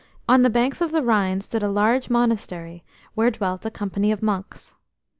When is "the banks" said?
0.27-0.81